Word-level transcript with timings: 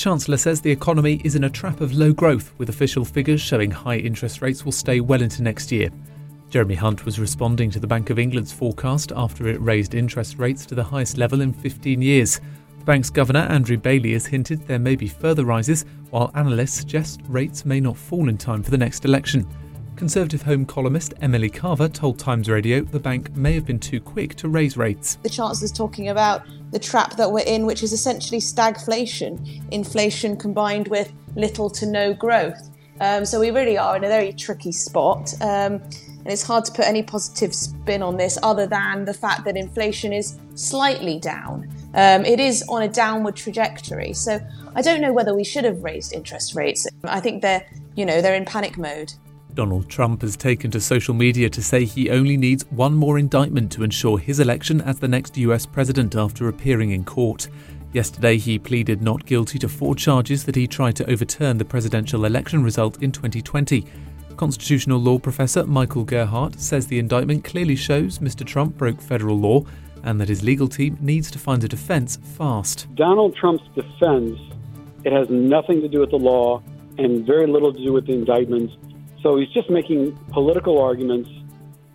Chancellor 0.00 0.38
says 0.38 0.62
the 0.62 0.70
economy 0.70 1.20
is 1.24 1.36
in 1.36 1.44
a 1.44 1.50
trap 1.50 1.82
of 1.82 1.92
low 1.92 2.10
growth, 2.10 2.54
with 2.56 2.70
official 2.70 3.04
figures 3.04 3.38
showing 3.38 3.70
high 3.70 3.98
interest 3.98 4.40
rates 4.40 4.64
will 4.64 4.72
stay 4.72 4.98
well 5.00 5.20
into 5.20 5.42
next 5.42 5.70
year. 5.70 5.90
Jeremy 6.48 6.74
Hunt 6.74 7.04
was 7.04 7.20
responding 7.20 7.70
to 7.70 7.78
the 7.78 7.86
Bank 7.86 8.08
of 8.08 8.18
England's 8.18 8.50
forecast 8.50 9.12
after 9.14 9.46
it 9.46 9.60
raised 9.60 9.94
interest 9.94 10.38
rates 10.38 10.64
to 10.64 10.74
the 10.74 10.82
highest 10.82 11.18
level 11.18 11.42
in 11.42 11.52
15 11.52 12.00
years. 12.00 12.40
The 12.78 12.84
bank's 12.86 13.10
governor, 13.10 13.40
Andrew 13.40 13.76
Bailey, 13.76 14.14
has 14.14 14.24
hinted 14.24 14.66
there 14.66 14.78
may 14.78 14.96
be 14.96 15.06
further 15.06 15.44
rises, 15.44 15.84
while 16.08 16.30
analysts 16.34 16.78
suggest 16.78 17.20
rates 17.28 17.66
may 17.66 17.78
not 17.78 17.98
fall 17.98 18.30
in 18.30 18.38
time 18.38 18.62
for 18.62 18.70
the 18.70 18.78
next 18.78 19.04
election. 19.04 19.46
Conservative 20.00 20.40
Home 20.40 20.64
columnist 20.64 21.12
Emily 21.20 21.50
Carver 21.50 21.86
told 21.86 22.18
Times 22.18 22.48
Radio 22.48 22.80
the 22.80 22.98
bank 22.98 23.36
may 23.36 23.52
have 23.52 23.66
been 23.66 23.78
too 23.78 24.00
quick 24.00 24.34
to 24.36 24.48
raise 24.48 24.78
rates. 24.78 25.16
The 25.16 25.28
Chancellor's 25.28 25.70
talking 25.70 26.08
about 26.08 26.40
the 26.70 26.78
trap 26.78 27.18
that 27.18 27.30
we're 27.30 27.44
in, 27.44 27.66
which 27.66 27.82
is 27.82 27.92
essentially 27.92 28.40
stagflation, 28.40 29.62
inflation 29.70 30.38
combined 30.38 30.88
with 30.88 31.12
little 31.36 31.68
to 31.68 31.84
no 31.84 32.14
growth. 32.14 32.70
Um, 33.02 33.26
so 33.26 33.38
we 33.38 33.50
really 33.50 33.76
are 33.76 33.94
in 33.94 34.02
a 34.02 34.08
very 34.08 34.32
tricky 34.32 34.72
spot. 34.72 35.34
Um, 35.42 35.74
and 35.74 36.28
it's 36.28 36.44
hard 36.44 36.64
to 36.64 36.72
put 36.72 36.86
any 36.86 37.02
positive 37.02 37.54
spin 37.54 38.02
on 38.02 38.16
this 38.16 38.38
other 38.42 38.66
than 38.66 39.04
the 39.04 39.12
fact 39.12 39.44
that 39.44 39.54
inflation 39.54 40.14
is 40.14 40.38
slightly 40.54 41.18
down. 41.18 41.68
Um, 41.92 42.24
it 42.24 42.40
is 42.40 42.64
on 42.70 42.80
a 42.80 42.88
downward 42.88 43.36
trajectory. 43.36 44.14
So 44.14 44.40
I 44.74 44.80
don't 44.80 45.02
know 45.02 45.12
whether 45.12 45.34
we 45.34 45.44
should 45.44 45.64
have 45.64 45.84
raised 45.84 46.14
interest 46.14 46.54
rates. 46.54 46.86
I 47.04 47.20
think 47.20 47.42
they're, 47.42 47.66
you 47.96 48.06
know, 48.06 48.22
they're 48.22 48.34
in 48.34 48.46
panic 48.46 48.78
mode. 48.78 49.12
Donald 49.60 49.90
Trump 49.90 50.22
has 50.22 50.38
taken 50.38 50.70
to 50.70 50.80
social 50.80 51.12
media 51.12 51.50
to 51.50 51.62
say 51.62 51.84
he 51.84 52.08
only 52.08 52.38
needs 52.38 52.64
one 52.70 52.94
more 52.94 53.18
indictment 53.18 53.70
to 53.70 53.84
ensure 53.84 54.18
his 54.18 54.40
election 54.40 54.80
as 54.80 54.98
the 54.98 55.06
next 55.06 55.36
US 55.36 55.66
president 55.66 56.16
after 56.16 56.48
appearing 56.48 56.92
in 56.92 57.04
court. 57.04 57.48
Yesterday, 57.92 58.38
he 58.38 58.58
pleaded 58.58 59.02
not 59.02 59.26
guilty 59.26 59.58
to 59.58 59.68
four 59.68 59.94
charges 59.94 60.44
that 60.44 60.54
he 60.54 60.66
tried 60.66 60.96
to 60.96 61.10
overturn 61.10 61.58
the 61.58 61.64
presidential 61.66 62.24
election 62.24 62.64
result 62.64 63.02
in 63.02 63.12
2020. 63.12 63.84
Constitutional 64.38 64.98
law 64.98 65.18
professor 65.18 65.66
Michael 65.66 66.04
Gerhardt 66.04 66.58
says 66.58 66.86
the 66.86 66.98
indictment 66.98 67.44
clearly 67.44 67.76
shows 67.76 68.18
Mr. 68.18 68.46
Trump 68.46 68.78
broke 68.78 69.02
federal 69.02 69.36
law 69.36 69.62
and 70.04 70.18
that 70.18 70.30
his 70.30 70.42
legal 70.42 70.68
team 70.68 70.96
needs 71.02 71.30
to 71.32 71.38
find 71.38 71.62
a 71.64 71.68
defense 71.68 72.18
fast. 72.38 72.86
Donald 72.94 73.36
Trump's 73.36 73.68
defense, 73.74 74.40
it 75.04 75.12
has 75.12 75.28
nothing 75.28 75.82
to 75.82 75.88
do 75.88 76.00
with 76.00 76.12
the 76.12 76.16
law 76.16 76.62
and 76.96 77.26
very 77.26 77.46
little 77.46 77.74
to 77.74 77.84
do 77.84 77.92
with 77.92 78.06
the 78.06 78.14
indictments 78.14 78.74
so 79.22 79.36
he's 79.36 79.50
just 79.50 79.70
making 79.70 80.16
political 80.30 80.78
arguments 80.78 81.30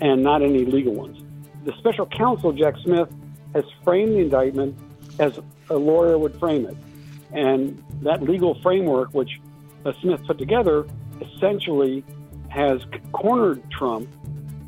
and 0.00 0.22
not 0.22 0.42
any 0.42 0.64
legal 0.64 0.94
ones. 0.94 1.22
The 1.64 1.72
special 1.78 2.06
counsel, 2.06 2.52
Jack 2.52 2.74
Smith, 2.82 3.08
has 3.54 3.64
framed 3.84 4.14
the 4.14 4.20
indictment 4.20 4.76
as 5.18 5.38
a 5.70 5.76
lawyer 5.76 6.18
would 6.18 6.38
frame 6.38 6.66
it. 6.66 6.76
And 7.32 7.82
that 8.02 8.22
legal 8.22 8.60
framework, 8.62 9.14
which 9.14 9.40
uh, 9.84 9.92
Smith 10.00 10.20
put 10.26 10.38
together, 10.38 10.86
essentially 11.20 12.04
has 12.48 12.82
cornered 13.12 13.62
Trump. 13.70 14.08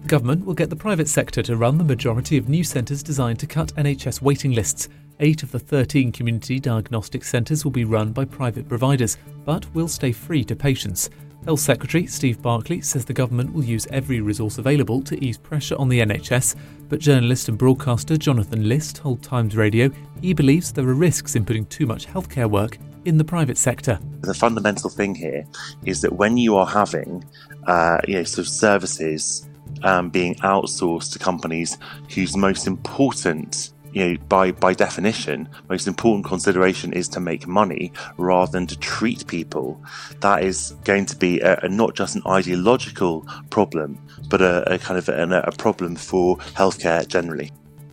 Government 0.07 0.45
will 0.45 0.55
get 0.55 0.71
the 0.71 0.77
private 0.77 1.09
sector 1.09 1.43
to 1.43 1.57
run 1.57 1.79
the 1.79 1.85
majority 1.85 2.37
of 2.37 2.48
new 2.48 2.63
centres 2.63 3.03
designed 3.03 3.39
to 3.41 3.47
cut 3.47 3.75
NHS 3.75 4.23
waiting 4.23 4.53
lists. 4.53 4.89
Eight 5.20 5.43
of 5.43 5.53
the 5.53 5.59
13 5.59 6.13
community 6.13 6.59
diagnostic 6.59 7.25
centres 7.25 7.64
will 7.64 7.73
be 7.73 7.85
run 7.85 8.13
by 8.13 8.25
private 8.25 8.69
providers, 8.69 9.17
but 9.45 9.73
will 9.75 9.89
stay 9.89 10.13
free 10.13 10.45
to 10.45 10.57
patients. 10.57 11.11
Health 11.45 11.61
Secretary 11.61 12.07
Steve 12.07 12.41
Barclay 12.41 12.81
says 12.81 13.05
the 13.05 13.13
government 13.13 13.53
will 13.53 13.65
use 13.65 13.87
every 13.91 14.23
resource 14.23 14.57
available 14.57 15.03
to 15.03 15.23
ease 15.23 15.37
pressure 15.37 15.77
on 15.77 15.91
the 15.91 16.01
NHS, 16.01 16.57
but 16.89 17.01
journalist 17.01 17.51
and 17.51 17.59
broadcaster 17.59 18.17
Jonathan 18.17 18.67
Lis 18.67 18.95
told 18.95 19.23
Times 19.23 19.55
Radio 19.55 19.91
he 20.23 20.33
believes 20.33 20.73
there 20.73 20.89
are 20.89 20.95
risks 20.95 21.37
in 21.37 21.45
putting 21.45 21.67
too 21.67 21.85
much 21.85 22.07
healthcare 22.07 22.49
work 22.49 22.79
in 23.05 23.19
the 23.19 23.25
private 23.25 23.59
sector. 23.59 23.99
The 24.23 24.33
fundamental 24.33 24.89
thing 24.89 25.15
here 25.15 25.45
is 25.85 26.01
that 26.01 26.15
when 26.15 26.39
you 26.39 26.57
are 26.57 26.67
having, 26.67 27.23
uh, 27.67 27.99
you 28.09 28.15
know, 28.15 28.25
sort 28.25 28.47
of 28.47 28.49
services 28.49 29.47
um, 29.83 30.09
being 30.09 30.37
outsourced 30.37 31.13
to 31.13 31.19
companies 31.19 31.77
whose 32.15 32.39
most 32.39 32.67
important 32.67 33.73
you 33.95 34.05
know, 34.05 34.19
by 34.29 34.51
by 34.51 34.75
definition, 34.75 35.49
most 35.69 35.87
important 35.87 36.27
consideration 36.27 36.93
is 36.93 37.09
to 37.11 37.21
make 37.21 37.47
money 37.47 37.93
rather 38.19 38.51
than 38.51 38.67
to 38.67 38.79
treat 38.79 39.27
people. 39.27 39.81
That 40.21 40.43
is 40.43 40.75
going 40.85 41.07
to 41.07 41.17
be 41.17 41.41
a, 41.41 41.59
a 41.63 41.69
not 41.69 41.95
just 41.95 42.17
an 42.17 42.23
ideological 42.27 43.27
problem, 43.51 43.99
but 44.29 44.43
a, 44.43 44.75
a 44.75 44.79
kind 44.79 44.99
of 44.99 45.09
a, 45.09 45.43
a 45.47 45.53
problem 45.53 45.95
for 45.95 46.37
healthcare 46.39 47.07
generally. 47.07 47.53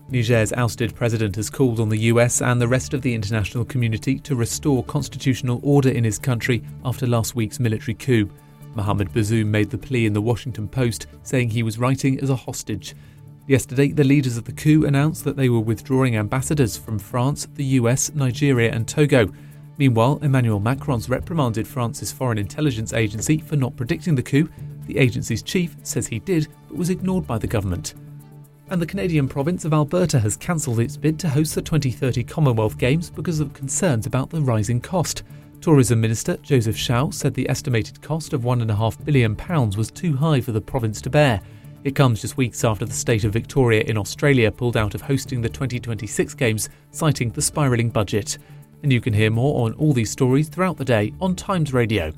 Niger's 0.09 0.51
ousted 0.53 0.93
president 0.93 1.37
has 1.37 1.49
called 1.49 1.79
on 1.79 1.87
the 1.87 1.99
US 1.99 2.41
and 2.41 2.59
the 2.59 2.67
rest 2.67 2.93
of 2.93 3.01
the 3.01 3.13
international 3.13 3.63
community 3.63 4.19
to 4.19 4.35
restore 4.35 4.83
constitutional 4.83 5.61
order 5.63 5.89
in 5.89 6.03
his 6.03 6.19
country 6.19 6.63
after 6.83 7.07
last 7.07 7.35
week's 7.35 7.59
military 7.59 7.93
coup. 7.93 8.29
Mohamed 8.73 9.13
Bazoum 9.13 9.47
made 9.47 9.69
the 9.69 9.77
plea 9.77 10.05
in 10.05 10.13
the 10.13 10.21
Washington 10.21 10.67
Post, 10.67 11.07
saying 11.23 11.49
he 11.49 11.63
was 11.63 11.77
writing 11.77 12.19
as 12.21 12.29
a 12.29 12.35
hostage. 12.35 12.95
Yesterday, 13.51 13.91
the 13.91 14.05
leaders 14.05 14.37
of 14.37 14.45
the 14.45 14.53
coup 14.53 14.85
announced 14.85 15.25
that 15.25 15.35
they 15.35 15.49
were 15.49 15.59
withdrawing 15.59 16.15
ambassadors 16.15 16.77
from 16.77 16.97
France, 16.97 17.49
the 17.55 17.65
US, 17.81 18.09
Nigeria, 18.15 18.71
and 18.71 18.87
Togo. 18.87 19.29
Meanwhile, 19.77 20.19
Emmanuel 20.21 20.61
Macron's 20.61 21.09
reprimanded 21.09 21.67
France's 21.67 22.13
foreign 22.13 22.37
intelligence 22.37 22.93
agency 22.93 23.39
for 23.39 23.57
not 23.57 23.75
predicting 23.75 24.15
the 24.15 24.23
coup. 24.23 24.47
The 24.85 24.97
agency's 24.97 25.43
chief 25.43 25.75
says 25.83 26.07
he 26.07 26.19
did, 26.19 26.47
but 26.69 26.77
was 26.77 26.89
ignored 26.89 27.27
by 27.27 27.37
the 27.37 27.45
government. 27.45 27.93
And 28.69 28.81
the 28.81 28.85
Canadian 28.85 29.27
province 29.27 29.65
of 29.65 29.73
Alberta 29.73 30.21
has 30.21 30.37
cancelled 30.37 30.79
its 30.79 30.95
bid 30.95 31.19
to 31.19 31.27
host 31.27 31.53
the 31.53 31.61
2030 31.61 32.23
Commonwealth 32.23 32.77
Games 32.77 33.09
because 33.09 33.41
of 33.41 33.51
concerns 33.51 34.05
about 34.05 34.29
the 34.29 34.39
rising 34.39 34.79
cost. 34.79 35.23
Tourism 35.59 35.99
Minister 35.99 36.37
Joseph 36.37 36.77
Schow 36.77 37.13
said 37.13 37.33
the 37.33 37.49
estimated 37.49 38.01
cost 38.01 38.31
of 38.31 38.43
£1.5 38.43 39.03
billion 39.03 39.35
was 39.75 39.91
too 39.91 40.15
high 40.15 40.39
for 40.39 40.53
the 40.53 40.61
province 40.61 41.01
to 41.01 41.09
bear. 41.09 41.41
It 41.83 41.95
comes 41.95 42.21
just 42.21 42.37
weeks 42.37 42.63
after 42.63 42.85
the 42.85 42.93
state 42.93 43.23
of 43.23 43.33
Victoria 43.33 43.81
in 43.81 43.97
Australia 43.97 44.51
pulled 44.51 44.77
out 44.77 44.93
of 44.93 45.01
hosting 45.01 45.41
the 45.41 45.49
2026 45.49 46.35
Games, 46.35 46.69
citing 46.91 47.31
the 47.31 47.41
spiralling 47.41 47.89
budget. 47.89 48.37
And 48.83 48.93
you 48.93 49.01
can 49.01 49.13
hear 49.13 49.31
more 49.31 49.65
on 49.65 49.73
all 49.73 49.91
these 49.91 50.11
stories 50.11 50.47
throughout 50.47 50.77
the 50.77 50.85
day 50.85 51.11
on 51.19 51.35
Times 51.35 51.73
Radio. 51.73 52.13